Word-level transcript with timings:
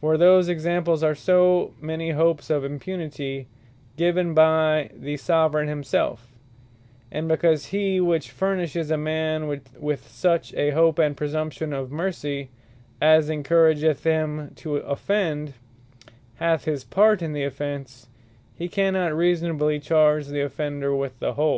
For 0.00 0.16
those 0.16 0.48
Examples, 0.48 1.02
are 1.02 1.14
so 1.14 1.74
many 1.78 2.12
hopes 2.12 2.48
of 2.48 2.64
Impunity 2.64 3.46
given 3.94 4.32
by 4.32 4.88
the 4.96 5.18
Soveraign 5.18 5.68
himselfe: 5.68 6.32
And 7.12 7.28
because 7.28 7.66
he 7.66 8.00
which 8.00 8.30
furnishes 8.30 8.90
a 8.90 8.96
man 8.96 9.46
with 9.46 10.08
such 10.08 10.54
a 10.54 10.70
hope, 10.70 10.98
and 10.98 11.14
presumption 11.14 11.74
of 11.74 11.92
mercy, 11.92 12.48
as 13.02 13.28
encourageth 13.28 14.04
him 14.04 14.50
to 14.54 14.76
offend, 14.76 15.52
hath 16.36 16.64
his 16.64 16.82
part 16.82 17.20
in 17.20 17.34
the 17.34 17.44
offence; 17.44 18.08
he 18.54 18.66
cannot 18.66 19.14
reasonably 19.14 19.78
charge 19.78 20.28
the 20.28 20.40
offender 20.40 20.96
with 20.96 21.18
the 21.18 21.34
whole. 21.34 21.52